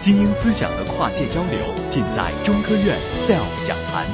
[0.00, 1.58] 精英思想的跨界交流，
[1.90, 2.96] 尽在中科院
[3.26, 4.06] SELF 讲坛。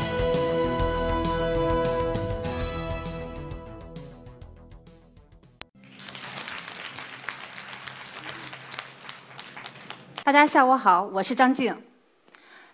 [10.25, 11.77] 大家下午好，我是张静。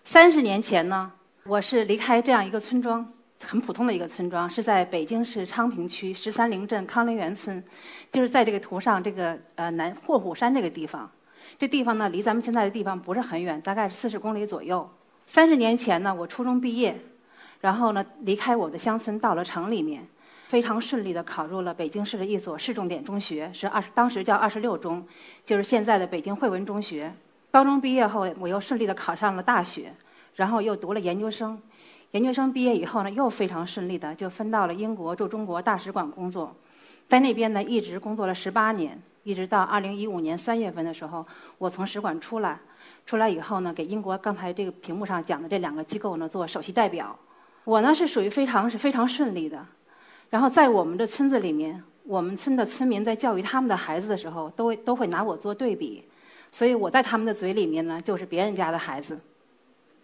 [0.05, 1.11] 三十年前呢，
[1.43, 3.05] 我是离开这样一个村庄，
[3.43, 7.61] 很普通的一个村庄，是在北京市昌平区十三陵镇康陵园村，
[8.09, 11.11] 就是在这个图上这个呃南霍虎山这个地方。
[11.57, 14.89] 这地方呢，离咱们现在的地方不是很远，大概是四十公里左右。
[15.25, 16.99] 三十年前呢，我初中毕业，
[17.59, 20.07] 然后呢离开我的乡村到了城里面，
[20.47, 25.05] 非常顺利的考入了北京市的一所市重点中学，是二当时叫二十六中，
[25.45, 27.13] 就是现在的北京汇文中学。
[27.51, 29.93] 高中毕业后，我又顺利的考上了大学，
[30.35, 31.61] 然后又读了研究生。
[32.11, 36.53] 研究生毕业以后呢，又非常顺利的就分到了英国驻中国大使馆工作，
[37.07, 41.25] 在那边呢一直工作了十八年，一直到二零一五年三月份的时候，
[41.57, 42.59] 我从使馆出来，
[43.05, 47.17] 出来以后呢，给英国刚才这个屏幕上讲的这两个机构呢做首席代表。
[47.63, 49.63] 我呢是属于非常是非常顺利的，
[50.29, 56.03] 然后在我们的村子里面，我们村的村民在教育他们的孩子的时候，都会都会拿我做对比。
[56.51, 59.19] 所以我在他们的嘴里面呢，就是别人家的孩子。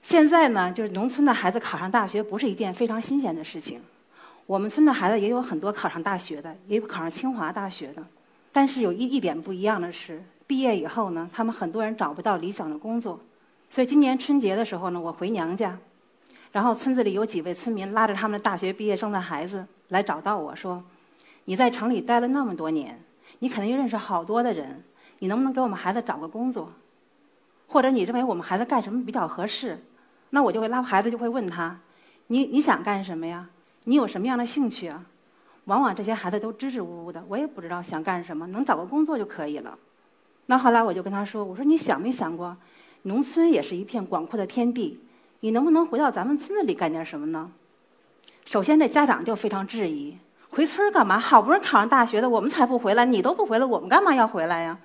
[0.04, 3.82] 现在呢，就是农村的孩子考上大学不是一件非常新鲜的事情。
[4.46, 8.04] 我们村的孩子也有很多考上大学的，也有考上清华大学的。
[8.58, 13.20] 但是有一一点不一样的是，毕业以后呢，他们很多人找不到理想的工作。
[13.70, 15.78] 所以今年春节的时候呢，我回娘家，
[16.52, 20.84] 然后村子里有几位村民拉着他们的大学毕业生的孩子来找到我说
[21.46, 23.00] ：“你在城里待了那么多年，
[23.38, 24.84] 你肯定认识好多的人。”
[25.20, 26.68] 你能不能给我们孩子找个工作？
[27.68, 29.78] 或者你认为我们孩子干什么比较合适？
[30.32, 31.80] 那我就会拉孩子，就会问他：
[32.26, 33.48] 你你想干什么呀？
[33.84, 35.06] 你有什么样的兴趣啊？
[35.68, 39.78] 往往这些孩子都支支吾吾的，我也不知道想干什么，能找个工作就可以了。
[40.48, 42.56] 那后来我就跟他说：我说你想没想过，
[43.04, 45.00] 农村也是一片广阔的天地，
[45.42, 47.52] 你能不能回到咱们村子里干点什么呢？
[48.46, 50.18] 首先，这家长就非常质疑：
[50.50, 51.20] 回村干嘛？
[51.20, 54.78] 好不容易考上大学的，我们才不回来，你都不回来，我们干嘛要回来呀？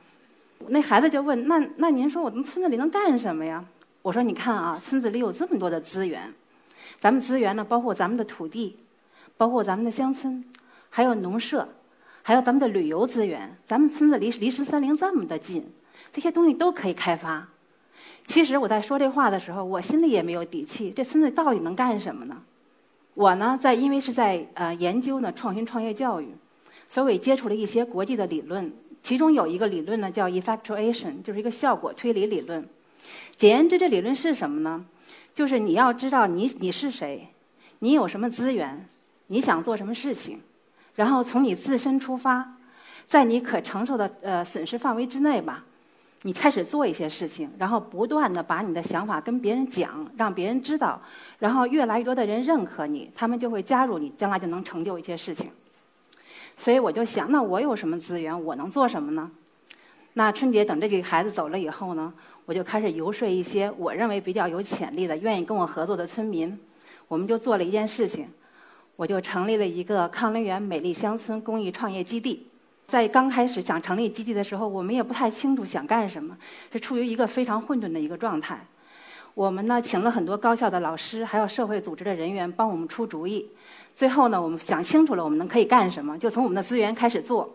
[0.68, 3.64] 那孩子就问：“那那您说我们村子里能干什么呀？”
[4.02, 6.32] 我说：“你看啊，村子里有这么多的资源，
[7.00, 8.76] 咱们资源呢，包括咱们的土地，
[9.36, 10.44] 包括咱们的乡村，
[10.94, 11.66] 还有农舍，
[12.22, 13.56] 还有咱们的旅游资源。
[13.64, 15.66] 咱们村子离离十三陵这么的近，
[16.12, 17.48] 这些东西都可以开发。
[18.26, 20.92] 其实我在说这话的时候，我心里也没有底气。
[20.94, 22.42] 这村子到底能干什么呢？
[23.14, 26.28] 我呢，在因为是在呃研究呢创新创业教育，
[26.90, 28.70] 所以我也接触了一些国际的理论。”
[29.00, 32.68] 其中有一个理论呢，叫 effectuation，就是一个效果推理理论。
[33.34, 34.84] 简言之，这理论是什么呢？
[35.34, 37.28] 就是你要知道你你是谁，
[37.78, 38.86] 你有什么资源，
[39.28, 40.40] 你想做什么事情，
[40.94, 42.56] 然后从你自身出发，
[43.06, 45.64] 在你可承受的呃损失范围之内吧，
[46.22, 51.00] 你开始做一些事情，然后不断的把你的想法跟别人讲，让别人知道，
[51.38, 55.50] 然后越来越多的人认可你，他们就会加入你，将来就能成就一些事情。
[56.56, 58.44] 所以我就想，那我有什么资源？
[58.44, 59.30] 我能做什么呢？
[60.12, 62.12] 那春节等这几个孩子走了以后呢，
[62.44, 66.56] 我就开始游说一些我认为比较有潜力的、愿意跟我合作的村民。
[67.08, 68.28] 我们就做了一件事情，
[69.02, 72.46] 我就成立了一个康乐园美丽乡村公益创业基地。
[72.86, 76.36] 在刚开始想成立基地的时候，我们也不太清楚想干什么，
[76.72, 78.64] 是处于一个非常混沌的一个状态。
[79.34, 83.44] 我们呢，请了很多高校的老师，还有社会组织的人员帮我们出主意。
[83.92, 87.50] 最后呢，我们想清楚了，我们能可以干什么，就从我们的资源开始做。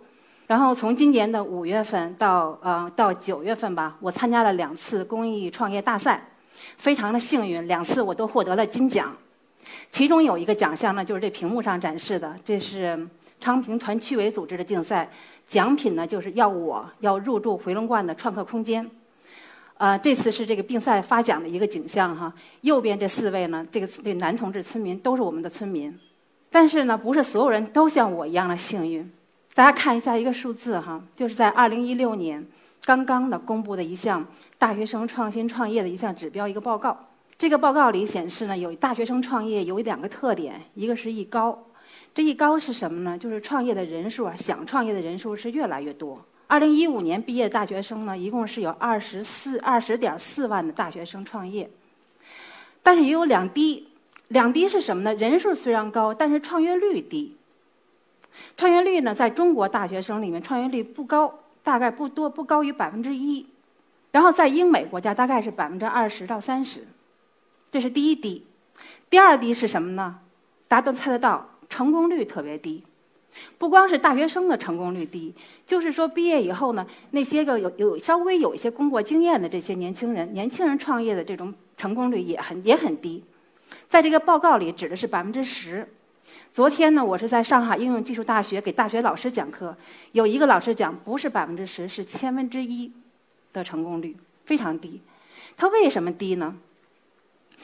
[0.47, 6.27] 然后从今年的五月份到呃到九月份吧，我参加了两次公益创业大赛，
[6.75, 9.15] 非常的幸运，两次我都获得了金奖。
[9.91, 13.07] 其中有一个奖项呢，就是这屏幕上展示的，这是
[13.39, 15.09] 昌平团区委组织的竞赛，
[15.45, 18.89] 奖品呢就是要我要入驻回龙观的创客空间。
[19.79, 22.33] 呃，这次是这个竞赛发奖的一个景象哈。
[22.61, 25.95] 右边这四位呢，这个这男同志村民都是我们的村民。
[26.49, 29.07] 但是呢，不是所有人都像我一样的幸运。
[29.53, 32.43] 大家看一下一个数字哈，就是在2016年
[32.85, 34.25] 刚刚的公布的一项
[34.57, 36.97] 大学生创新创业的一项指标一个报告。
[37.37, 41.67] 这个报告里显示呢，有大学生创业有两个特点，一个是艺高。
[42.15, 43.15] 这一高是什么呢？
[43.15, 46.17] 就是创业的人数啊，想创业的人数是越来越多。
[46.49, 51.69] 2015年毕业的大学生呢，一共是有24 20.4万的大学生创业，
[52.81, 53.89] 但是也有两低。
[54.29, 55.13] 两低是什么呢？
[55.13, 57.37] 人数虽然高，但是创业率低。
[58.57, 63.45] 创业率呢，在中国大学生里面，创业率不高，大概不多，不高于百分之一。
[64.11, 66.87] 然后在英美国家，大概是百分之二十到三十。
[67.71, 68.45] 这是第一低。
[69.09, 70.19] 第二低是什么呢？
[70.67, 72.83] 大家都猜得到，成功率特别低。
[73.57, 75.33] 不光是大学生的成功率低，
[75.65, 83.23] 就是说毕业以后呢，那些个有有稍微有一些工作经验的这些年轻人，年轻人创业的这种成功率也很也很低。
[83.87, 85.87] 在这个报告里指的是百分之十。
[86.51, 89.77] 昨天呢，我是在上海应用技术大学给大学老师讲课，
[90.13, 92.91] 有一个老师讲，不是百分之十，是千分之一
[93.53, 94.99] 的成功率，非常低。
[95.55, 96.55] 他为什么低呢？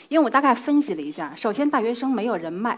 [0.10, 2.78] 因为我大概分析了一下，首先大学生没有人脉，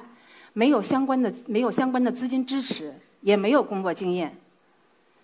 [0.54, 4.36] 没有相关的没有相关的资金支持，也没有工作经验，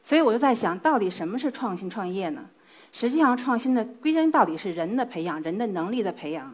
[0.03, 2.45] 所以我就在想到底什么是创新创业呢？
[2.92, 6.53] 实际上，创新的归根到底是人的培养，人的能力的培养。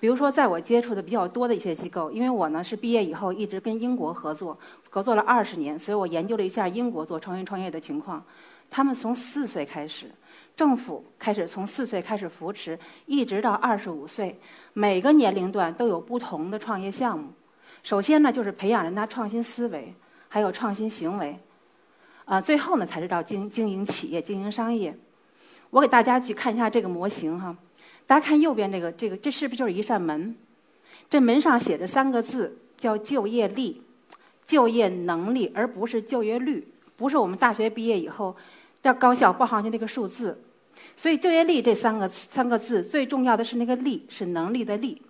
[0.00, 4.58] 比如说，在我接触的比较多的一些机构，因为我呢是毕业以后一直跟英国合作，
[4.90, 8.22] 合作了二十年，所以我研究了一下英国做创新创业的情况。
[8.74, 10.10] 他们从四岁开始，
[10.56, 12.76] 政府开始从四岁开始扶持，
[13.06, 14.36] 一直到二十五岁，
[14.72, 17.28] 每个年龄段都有不同的创业项目。
[17.84, 19.94] 首先呢，就是培养人家创新思维，
[20.28, 21.38] 还有创新行为，
[22.24, 24.92] 啊，最后呢才是到经经营企业、经营商业。
[25.70, 27.56] 我给大家去看一下这个模型哈。
[28.08, 30.34] 大家看右边这个，这个这是不是就是一扇门？
[31.08, 33.82] 这门上写着三个字，叫就业力、
[34.44, 36.66] 就业能力，而不是就业率，
[36.96, 38.34] 不是我们大学毕业以后
[38.84, 40.42] 要高效报上去那个数字。
[40.96, 45.02] 所以就业力这三个三个字最重要的是那个力，是能力的力。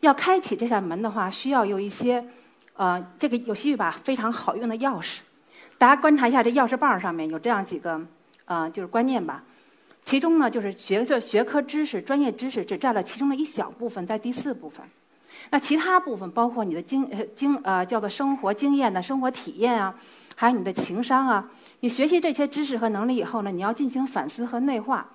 [0.00, 2.24] 要开启这扇门的话，需要有一些
[2.74, 5.18] 呃，这个有一把非常好用的钥匙。
[5.76, 8.00] 大家观察一下这钥匙棒上面有这样几个
[8.44, 9.42] 呃，就是观念吧。
[10.04, 14.84] 其中呢，就是学这学科知识、专业知识只占了其中的一小部分，在第四部分。
[15.50, 19.94] 那其他部分包括你的经呃经呃叫做生活经验的生活体验啊，
[20.36, 21.48] 还有你的情商啊。
[21.80, 25.08] 你学习这些知识和能力以后呢，你要进行反思和内化，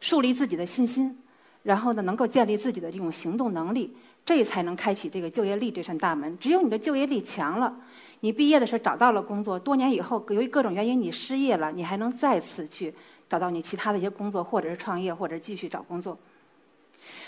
[0.00, 1.18] 树立自己的信心，
[1.62, 6.38] 然后呢，能够建立自己的这种行动能力，这才能开启这个就业力这扇大门。
[6.38, 7.74] 只有你的就业力强了，
[8.20, 12.94] 你毕业的时候找到了工作，多年以后由于各种原因你失业了，你还能再次去。
[13.30, 16.18] 找到你其他的一些工作，或者是创业，或者继续找工作。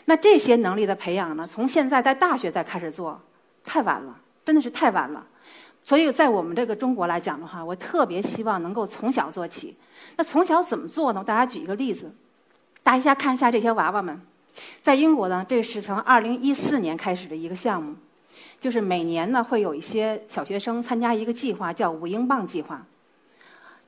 [0.07, 1.47] 那这些能力的培养呢？
[1.47, 3.21] 从现在在大学再开始做，
[3.63, 5.25] 太晚了，真的是太晚了。
[5.85, 9.77] 所以在我们这个中国来讲的话，我特别希望能够从小做起。
[10.17, 11.23] 那从小怎么做呢？
[11.25, 12.13] 大家举一个例子，
[12.83, 14.21] 大家看一下这些娃娃们，
[14.81, 17.95] 在英国呢，这是从二零一四年开始的一个项目，
[18.61, 22.85] 就是每年呢会有一些小学生参加一个计划，叫五英镑计划。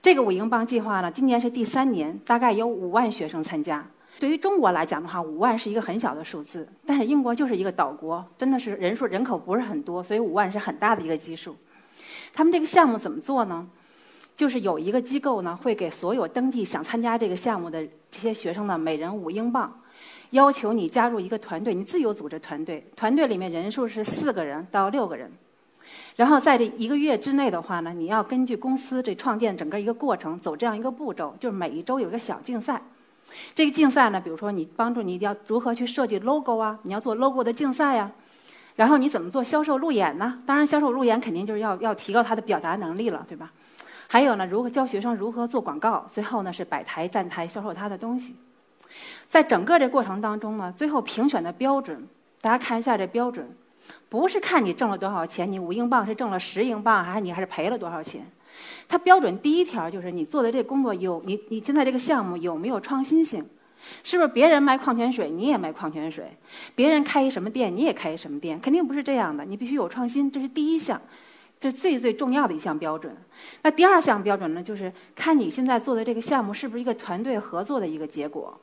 [0.03, 3.87] 这个五英镑计划呢，今年是第三年，大概有五万学生参加。
[4.19, 11.57] 对于中国来讲的话，五万是一个很小的数字，但是英国就是一个岛国，真的是人数人口不是很多，所以五万是很大的一个基数。
[12.35, 13.67] 他们这个项目怎么做呢？
[14.37, 19.73] 就是有一个机构呢，会给所有登记想参加这个项目的这些学生呢，每人五英镑，
[20.31, 25.31] 要求你加入一个团队，你自由组织团队，团队里面人数是四个人到六个人。
[26.17, 32.83] 然后在这一个月之内的话呢，你要根据公司这创建整个一个过程走这样一个步骤，就是每一周有一个小竞赛。
[33.55, 38.11] 这个竞赛呢，比如说你帮助你要如何去设计 logo 啊，你要做 logo 的竞赛呀。
[38.77, 40.41] 然后你怎么做销售路演呢？
[40.45, 43.53] 当然销售路演肯定就是要要提高他的表达能力了，对吧？
[44.09, 46.05] 还有呢，如何教学生如何做广告？
[46.09, 48.35] 最后呢是摆台站台销售他的东西。
[49.27, 52.07] 在整个这过程当中呢，最后评选的标准，
[52.41, 53.49] 大家看一下这标准。
[54.09, 58.27] 不是看你挣了多少钱，你五英镑是挣了十英镑，还是你还是赔了多少钱？
[58.89, 63.45] 它标准第一条就是你做的这工作有你你现在这个项目有没有创新性？
[64.03, 66.37] 是不是别人卖矿泉水你也卖矿泉水？
[66.75, 68.59] 别人开一什么店你也开一什么店？
[68.61, 71.01] 肯定不是这样的，你必须有创新，这是第一项，
[71.59, 73.17] 这最最重要的一项标准。
[73.63, 78.59] 那第二项标准呢，就是看你现在做的这个项目是不是一个团队合作的一个结果。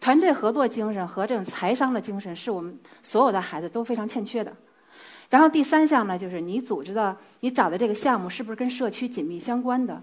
[0.00, 4.52] 团队合作精神和这种财商的精神，是我们所有的孩子都非常欠缺的。
[5.30, 10.02] 然后第三项呢，就是你组织的、你找的这个项目是不是跟社区紧密相关的？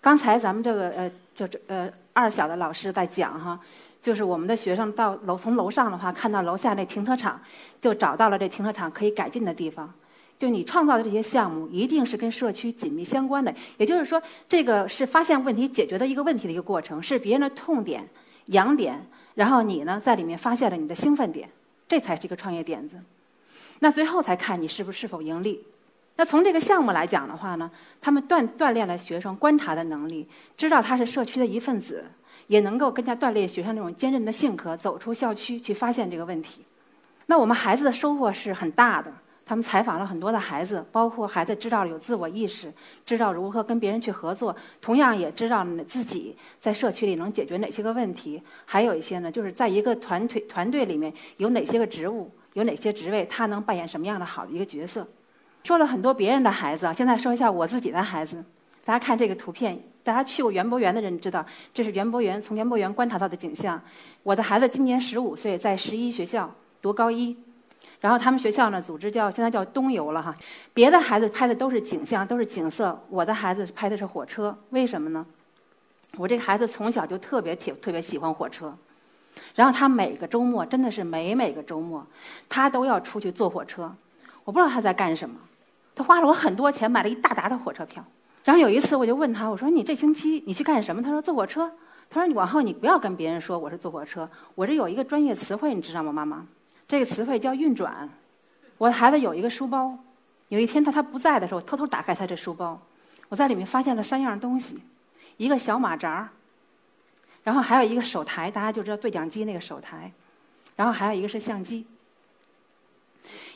[0.00, 3.58] 刚才咱们这个呃，就这呃二小的老师在讲哈，
[4.00, 7.40] 就是我们的学生到楼从楼上的话，看到楼下那停车场，
[7.80, 9.92] 就找到了这停车场可以改进的地方。
[10.38, 13.54] 就你创造的这些项目，一定是跟社区紧密相关的。
[13.76, 18.08] 也就是说，这个是发现问题、解决的一个问题的一个过程，是别人的痛点、
[18.46, 19.06] 痒点。
[19.34, 21.48] 然后你呢，在里面发现了你的兴奋点，
[21.86, 22.98] 这才是一个创业点子。
[23.78, 25.64] 那最后才看你是不是是否盈利。
[26.16, 32.04] 那从这个项目来讲的话呢，他们锻锻炼了学生观察的能力，知道他是社区的一份子，
[32.46, 36.64] 也能够更加锻炼学生那种坚韧的性格，走出校区去发现这个问题。
[37.26, 39.12] 那我们孩子的收获是很大的。
[39.44, 42.72] 他们采访了很多的孩子，包括孩子知道有自我意识，
[43.04, 48.40] 知道如何跟别人去合作，同样也知道自己在社区里能解决哪些个问题。
[48.64, 55.06] 还有一些呢，就是在一个团队团队里面有哪些个职务，有哪些职位，他能扮演什么样的好的一个角色。
[55.64, 58.44] 说了很多别人的孩子啊，现在说一下我自己的孩子。
[58.84, 63.80] 大家看这个图片，大家去过园博园的人知道，这是园博园从园博园观察到的景象。
[64.24, 66.50] 我的孩子今年十五岁，在十一学校
[66.80, 67.36] 读高一，
[68.00, 70.34] 然后他们学校呢组织叫现在叫冬游了哈。
[70.74, 75.24] 别的孩子拍的都是景象，都是景色，我的孩子拍的是火车，为什么呢？
[76.18, 78.74] 我这个孩子从小就特别特特别喜欢火车，
[79.54, 82.04] 然后他每个周末真的是每每个周末，
[82.48, 83.90] 他都要出去坐火车。
[84.44, 85.36] 我不知道他在干什么，
[85.94, 88.04] 他花了我很多钱买了一大沓的火车票。
[88.44, 91.02] 然后有一次我就问他，我说你这星期你去干什么？
[91.02, 91.70] 他说坐火车。
[92.10, 96.46] 他说你往后你不要跟别人说我是坐火车，我这有一个专业词汇你知道吗，妈妈？
[96.86, 98.06] 这个词汇叫运转。
[98.76, 99.96] 我的孩子有一个书包，
[100.48, 102.78] 有一天他他不在的时候，偷偷打开他这书包，
[103.30, 104.78] 我在里面发现了三样东西：
[105.38, 106.28] 一个小马扎
[107.44, 110.12] 然后还有一个手台，大家就知道对讲机那个手台，
[110.76, 111.86] 然后还有一个是相机。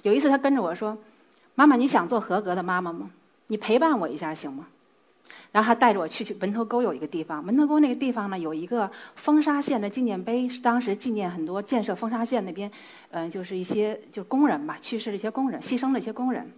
[0.01, 0.97] 有一次他跟着我说
[1.57, 3.11] ：“妈妈，你想做合格的妈妈吗？
[3.49, 4.69] 你陪伴我一下行吗？”
[5.53, 12.71] 然后他带着我去去门头沟有一个地方，门头沟那个地方呢有一个风沙县的纪念碑，是当时纪念很多建设风沙县那边，
[13.11, 16.53] 嗯，就是一些就工人吧，去世的一些工人，牺牲的一些工人。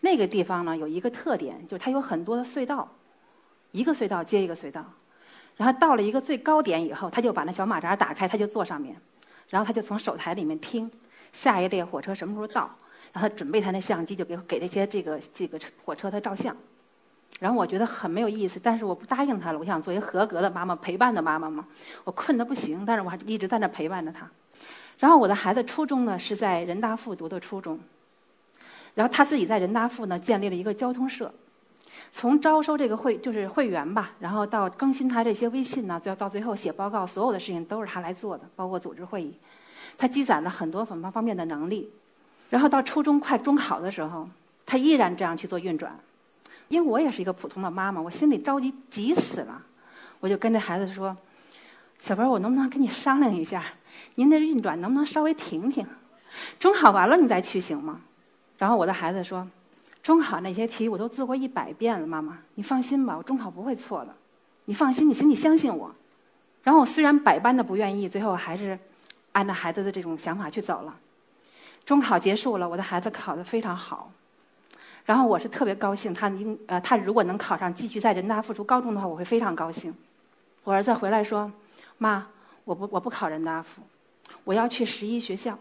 [0.00, 2.88] 那个地方呢有一个特点，就是它有很多的隧道，
[3.72, 4.84] 一个隧道接一个隧道。
[5.56, 8.96] 然后到了一个最高点以后，他就把那小马扎打开，他就坐上面，
[9.48, 10.90] 然后他就从手台里面听
[11.32, 12.70] 下一列火车什么时候到，
[13.12, 16.56] 然后他准备他那相机就给给这些这个这个火车他照相。
[17.38, 19.58] 然后我觉得很没有意思，但是我不答应他了。
[19.58, 21.66] 我想做一个合格的妈妈，陪伴的妈妈嘛。
[22.04, 24.28] 我困得不行，但是我还一直在那陪伴着他。
[24.98, 27.78] 然后我的孩子初中呢是在人大附读的初中，
[28.94, 31.32] 然后他自己在人大附呢建立了一个交通社，
[32.10, 39.34] 从招收这个会就是会员吧，然后到更新他这些微信呢，最后到最后写报告，所有的事情都是他来做的，包括组织会议。
[39.96, 41.90] 他积攒了很多很多方面的能力。
[42.50, 44.28] 然后到初中快中考的时候，
[44.66, 45.98] 他依然这样去做运转。
[46.68, 49.60] 因为我也是一个普通的妈妈，我心里着急急死了，
[50.20, 51.16] 我就跟这孩子说
[51.98, 53.64] ：“小宝，我能不能跟你商量一下，
[54.14, 55.84] 您的运转能不能稍微停停？
[56.60, 58.00] 中考完了你再去行吗？”
[58.56, 59.44] 然后我的孩子说
[60.00, 64.14] ：“中考那些题我都做过一百遍了，妈妈，你放心吧，我中考不会错的，
[64.66, 65.92] 你放心，你请你相信我。”
[66.62, 68.78] 然后我虽然百般的不愿意，最后还是
[69.32, 70.96] 按照孩子的这种想法去走了。
[71.84, 74.12] 中考结束了，我的孩子考得非常好。
[75.04, 79.92] 然后我是特别高兴，他应呃，他如果能考上，继续在人大附读高中的话，我会非常高兴。
[80.62, 81.50] 我儿子回来说
[81.98, 82.26] ：“妈，
[82.64, 83.82] 我不我不考人大附，
[84.44, 85.58] 我要去十一学校。”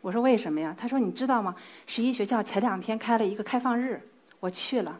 [0.00, 1.54] 我说：“为什么呀？”他说：“你知道吗？
[1.86, 4.00] 十一学校前两天开了一个开放日，
[4.40, 4.98] 我去了，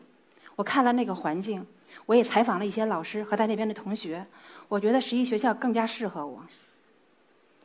[0.54, 1.66] 我看了那个环境，
[2.06, 4.24] 我也采访了一些老师和在那边的同学，
[4.68, 6.40] 我觉得十一学校更加适合我。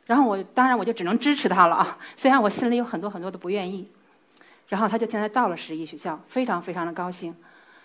[0.08, 3.86] 然后我当然我就只能支持他了啊， 虽然我心里有很多很多的不愿意。”
[4.68, 7.36] 然后他就现在到了十一学校，非常非常的高兴。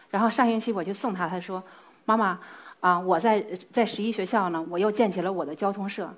[0.09, 1.61] 然后上星期我去送他，他说
[2.05, 2.39] ：“妈妈，
[2.79, 6.13] 啊，我在在十一学校呢，我又建起了我的交通社。”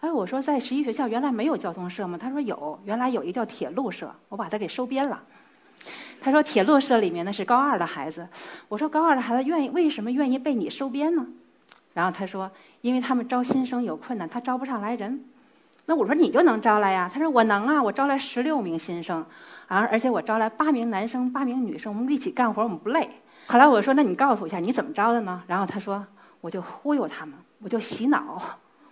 [0.00, 2.18] 哎，我说在十一学校原来没有交通社吗？
[2.18, 5.22] 他说有，原来有一个叫铁路社，我把它给收编了。
[6.20, 8.26] 他说铁路社里面呢是高二的孩子。
[8.68, 11.26] 我说高二的孩子愿意为什么愿意被你收编呢？
[11.92, 12.50] 然后他说，
[12.82, 15.24] 因为他们招新生有困难，他招不上来人。
[15.86, 17.10] 那我说你就能招来呀？
[17.12, 19.24] 他说我能啊，我招来十六名新生。
[19.66, 19.88] 啊！
[19.90, 23.08] 而且我招来八名男生，八名女生，我们一起干活，我们不累。
[23.46, 26.06] 后来我说：“那你告诉我一下，你怎么招的呢？”然后他说
[26.42, 28.42] ：“我就忽悠他们，我就洗脑，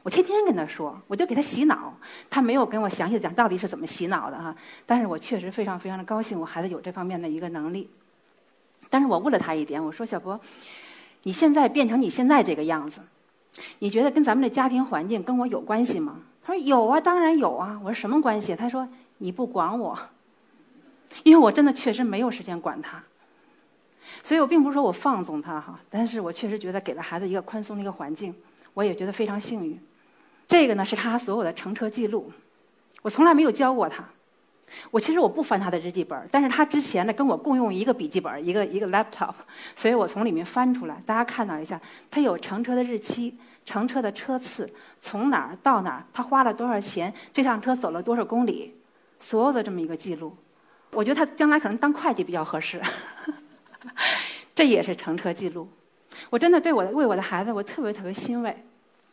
[0.03, 1.93] 我天天跟他说，我就给他洗脑。
[2.31, 4.57] 他没有跟我详细的讲到底是怎么洗脑的哈，
[4.87, 7.91] 但是我确实非常非常的高兴，我孩子有这方面的一个能力。
[8.89, 10.41] 但是我问了他一点，我说：“小博，
[11.25, 13.03] 你现在变成你现在这个样子，
[13.81, 19.99] 你觉得跟咱们的家庭环境跟我有关系吗？”他说：“有啊，当然有啊。”我说：“什么关系？”他说：“你不管我。”
[21.25, 22.99] 因为我真的确实没有时间管他，
[24.23, 28.35] 所以我并不是说我放纵他哈，但是我确实觉得给了孩子一个宽松的一个环境，
[28.73, 29.79] 我也觉得非常幸运。
[30.49, 32.33] 这个呢是他所有的乘车记录，
[33.03, 34.03] 我从来没有教过他。
[34.91, 39.35] 我其实我不翻他的日记本，但是他之前呢跟我共用一个笔记本，一个一个 laptop，
[39.77, 44.69] 所以我从里面翻出来，大家看到一下，他有乘车的日期、乘车的车次、
[45.01, 48.75] 从哪儿到哪儿，他花了多少钱，这辆车走了多少公里，
[49.21, 50.37] 所有的这么一个记录。
[50.93, 52.81] 我觉得他将来可能当会计比较合适，
[54.55, 55.69] 这也是乘车记录。
[56.29, 58.65] 我真的对我的为我的孩子，我特别特别欣慰。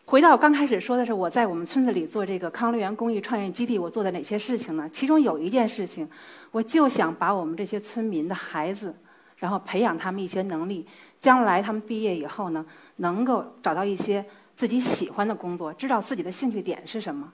[0.10, 4.90] 回到刚开始说的是我在我们村子里做这个康乐园公益创业基地，我做的哪些事情呢？
[4.92, 6.10] 其中有一件事情，
[6.50, 8.92] 我就想把我们这些村民的孩子，
[9.38, 10.84] 然后培养他们一些能力，
[11.22, 14.26] 将来他们毕业以后呢，能够找到一些
[14.56, 17.32] 自己喜欢的工作，知道自己的兴趣点是什么。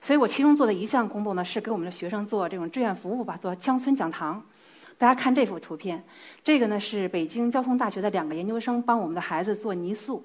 [0.00, 4.42] 所以我其中做的一项工作呢，是给我们的学生做这种志愿服务吧，做乡村讲堂。
[4.98, 6.02] 大家看这幅图片，
[6.42, 10.20] 这个呢是北京交通大学的两个研究生帮我们的孩子做泥塑。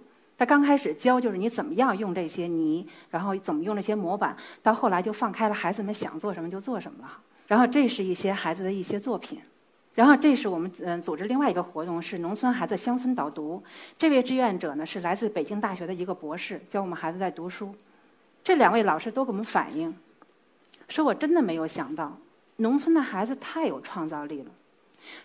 [0.45, 7.19] 刚开始教就是你怎么样用这些泥，然后怎么用这些模板，到后来就放开了，孩子们想做什么就做什么了。
[7.47, 9.39] 然后这是一些孩子的一些作品。
[9.93, 13.62] 然后这是我们嗯组织另外一个活动，是农村孩子乡村导读。
[13.95, 17.75] 这位志愿者呢是来自北京大学的一个博士，教我们孩子在读书。
[18.43, 19.95] 这两位老师都给我们反映，
[20.88, 22.17] 说我真的没有想到，
[22.55, 24.50] 农村的孩子太有创造力了。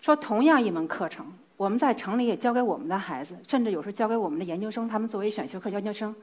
[0.02, 6.14] 说同样一门课程，我们在城里也教给我们的孩子，甚至有时候教给我们的研究生，他们作为选修课研究生，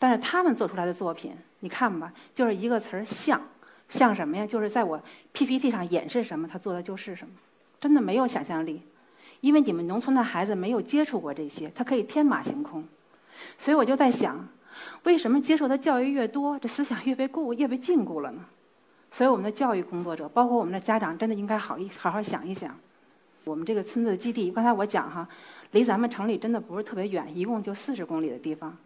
[0.00, 3.40] 但是他们做出来的作品，你看吧，就是一个词儿像，
[3.88, 4.44] 像什么呀？
[4.44, 5.00] 就是在我
[5.32, 7.32] PPT 上演示什么，他做的就是什么。
[7.80, 8.82] 真的没有想象力，
[9.40, 12.84] 因为你们农村的孩子没有接触过这些，他可以天马行空。
[13.56, 14.48] 所以我就在想，
[15.04, 18.44] 为什么接受的教育越多，这思想越被固越被禁锢了呢？
[19.12, 22.76] 所以我们的教育工作者，包括我们的家长，真的应该好一好好想一想。
[23.44, 25.28] 我们这个村子的基地，刚才我讲哈，
[25.72, 28.76] 离咱们城里真的不是特别远，一共就四十公里的地方。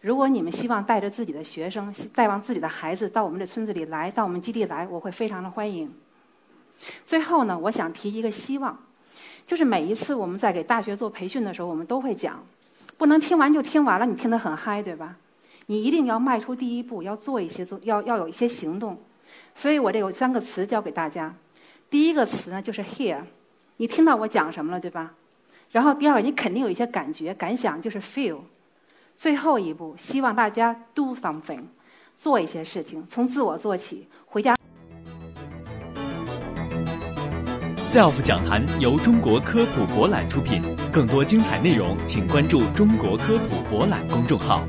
[0.00, 5.92] 如果你们希望带着自己的学生，带望自己的孩子到我们这村子里来，到我们基地来，我会非常的欢迎。
[7.04, 8.78] 最后呢，我想提一个希望，
[9.46, 12.44] 就是每一次我们在给大学做培训的时候，我们都会讲，
[12.96, 15.16] 不能听完就听完了，你听得很嗨，对吧？
[15.66, 18.98] 你一定要迈出第一步，要做一些做，要要有一些行动。
[19.54, 21.34] 所以我这有三个词教给大家。
[21.90, 23.22] 第一个词呢，就是 here
[23.80, 25.14] 你听到我讲什么了，对吧？
[25.70, 28.40] 然后第二个，你肯定有一些感觉、感想，就是 feel。
[29.14, 31.62] 最后一步，希望大家 do something，
[32.16, 34.56] 做一些事情，从自我做起，回家。
[37.92, 40.60] SELF 讲坛由中国科普博览出品，
[40.92, 44.60] 更多精彩内容，请关注中国科普博览公众号。